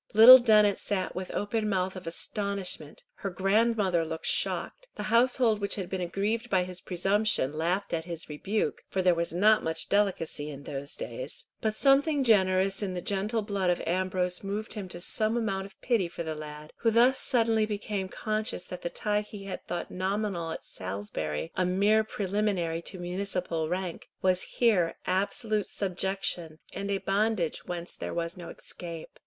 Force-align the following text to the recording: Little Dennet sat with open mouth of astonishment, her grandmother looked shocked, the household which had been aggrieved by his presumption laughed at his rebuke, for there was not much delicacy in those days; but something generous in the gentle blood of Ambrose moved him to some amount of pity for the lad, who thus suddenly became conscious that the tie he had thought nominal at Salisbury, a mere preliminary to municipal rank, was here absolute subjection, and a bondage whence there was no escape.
Little 0.15 0.39
Dennet 0.39 0.79
sat 0.79 1.13
with 1.15 1.29
open 1.29 1.69
mouth 1.69 1.95
of 1.95 2.07
astonishment, 2.07 3.03
her 3.17 3.29
grandmother 3.29 4.03
looked 4.03 4.25
shocked, 4.25 4.87
the 4.95 5.03
household 5.13 5.61
which 5.61 5.75
had 5.75 5.91
been 5.91 6.01
aggrieved 6.01 6.49
by 6.49 6.63
his 6.63 6.81
presumption 6.81 7.53
laughed 7.53 7.93
at 7.93 8.05
his 8.05 8.27
rebuke, 8.27 8.81
for 8.89 9.03
there 9.03 9.13
was 9.13 9.31
not 9.31 9.63
much 9.63 9.89
delicacy 9.89 10.49
in 10.49 10.63
those 10.63 10.95
days; 10.95 11.45
but 11.61 11.75
something 11.75 12.23
generous 12.23 12.81
in 12.81 12.95
the 12.95 12.99
gentle 13.01 13.43
blood 13.43 13.69
of 13.69 13.79
Ambrose 13.81 14.43
moved 14.43 14.73
him 14.73 14.89
to 14.89 14.99
some 14.99 15.37
amount 15.37 15.67
of 15.67 15.79
pity 15.81 16.07
for 16.07 16.23
the 16.23 16.33
lad, 16.33 16.73
who 16.77 16.89
thus 16.89 17.19
suddenly 17.19 17.67
became 17.67 18.09
conscious 18.09 18.63
that 18.63 18.81
the 18.81 18.89
tie 18.89 19.21
he 19.21 19.43
had 19.43 19.63
thought 19.67 19.91
nominal 19.91 20.49
at 20.51 20.65
Salisbury, 20.65 21.51
a 21.55 21.63
mere 21.63 22.03
preliminary 22.03 22.81
to 22.81 22.97
municipal 22.97 23.69
rank, 23.69 24.09
was 24.23 24.41
here 24.57 24.95
absolute 25.05 25.67
subjection, 25.67 26.57
and 26.73 26.89
a 26.89 26.97
bondage 26.97 27.67
whence 27.67 27.95
there 27.95 28.15
was 28.15 28.35
no 28.35 28.49
escape. 28.49 29.19